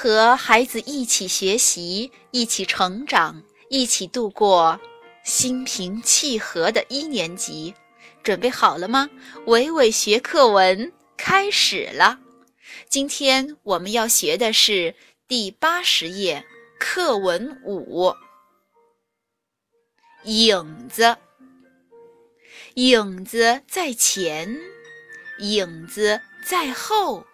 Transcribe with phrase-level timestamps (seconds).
[0.00, 4.80] 和孩子一起学习，一起成长，一起度过
[5.24, 7.74] 心平气和的一年级。
[8.22, 9.10] 准备好了吗？
[9.46, 12.20] 伟伟学课文开始了。
[12.88, 14.94] 今天我们要学的是
[15.26, 16.46] 第八十页
[16.78, 18.14] 课文五。
[20.22, 21.16] 影子，
[22.74, 24.60] 影子在前，
[25.40, 27.26] 影子在后，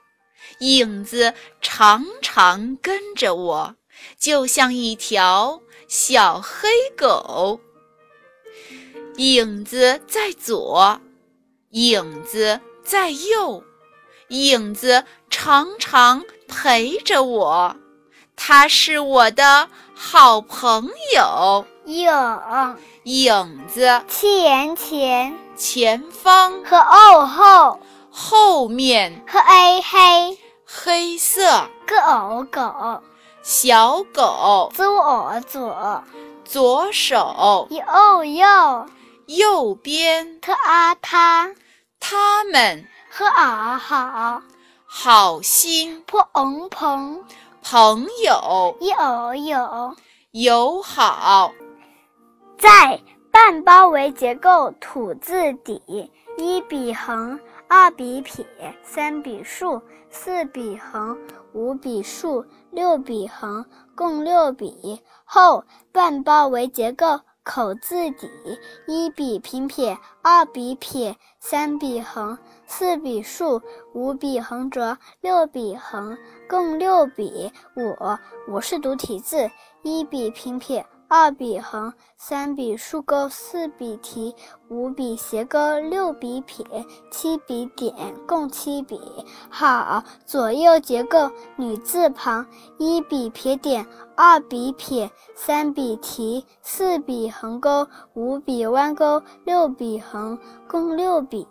[0.60, 3.74] 影子常常跟着我，
[4.18, 7.60] 就像一条小黑狗。
[9.16, 11.00] 影子在左，
[11.70, 13.62] 影子在右，
[14.28, 17.76] 影子常常陪着我，
[18.34, 21.64] 它是我的好朋友。
[21.84, 22.10] 影
[23.04, 27.80] 影子前前前方和后后
[28.16, 30.38] 后面和 a 黑。
[30.64, 31.42] 黑色。
[31.84, 33.02] 狗狗。
[33.42, 34.70] 小狗。
[34.72, 36.04] 左左。
[36.44, 37.66] 左手。
[37.70, 38.86] 右右。
[39.26, 40.40] 右边。
[40.40, 41.52] 特啊他。
[41.98, 42.86] 他们。
[43.10, 44.40] 和啊好。
[44.86, 46.00] 好心。
[46.06, 47.24] 破 ông 朋
[47.64, 48.76] 朋友。
[48.80, 49.96] 有有。
[50.30, 51.50] 友好。
[52.56, 53.00] 在
[53.32, 55.82] 半包围结构土字底，
[56.38, 58.46] 一笔横，二笔撇，
[58.82, 61.18] 三笔竖，四笔横，
[61.52, 63.64] 五笔竖，六笔横，
[63.96, 68.30] 共六笔后半包围结构口字底，
[68.86, 73.60] 一笔平撇，二笔撇，三笔横，四笔竖，
[73.92, 76.16] 五笔横折，六笔横，
[76.48, 77.52] 共六笔。
[77.74, 79.50] 我我是独体字，
[79.82, 80.86] 一笔平撇。
[81.16, 84.34] 二笔横，三笔竖钩，四笔提，
[84.68, 86.66] 五笔斜钩，六笔撇，
[87.08, 87.94] 七笔点，
[88.26, 89.00] 共七笔。
[89.48, 92.44] 好，左右结构女字旁，
[92.78, 100.36] 一笔撇点，二笔撇，三笔提，四笔横钩，五笔弯钩，六笔横，
[100.66, 101.46] 共六笔。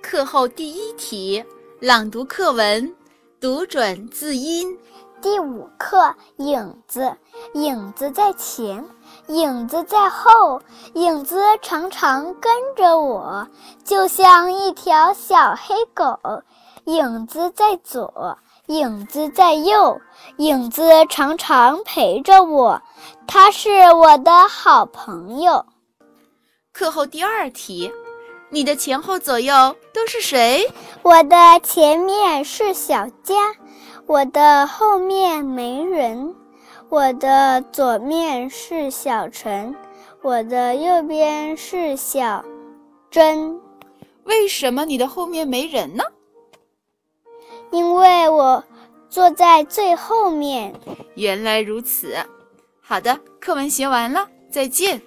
[0.00, 1.44] 课后第一题，
[1.80, 2.96] 朗读课文，
[3.38, 4.74] 读准字音。
[5.22, 7.14] 第五课，影子，
[7.52, 8.82] 影子在前，
[9.28, 10.62] 影子在后，
[10.94, 13.46] 影子常常跟着我，
[13.84, 16.18] 就像一条小黑狗。
[16.84, 20.00] 影子在左，影子在右，
[20.38, 22.80] 影子常常陪着我，
[23.26, 25.66] 它是我的好朋友。
[26.72, 27.92] 课后第二题，
[28.48, 30.66] 你的前后左右都是谁？
[31.02, 33.34] 我的前面是小家。
[34.10, 36.34] 我的后面没人，
[36.88, 39.72] 我的左面是小陈，
[40.20, 42.44] 我的右边是小
[43.08, 43.56] 珍。
[44.24, 46.02] 为什么你的后面没人呢？
[47.70, 48.64] 因为我
[49.08, 50.74] 坐在最后面。
[51.14, 52.12] 原来如此。
[52.80, 55.00] 好的，课文学完了，再见。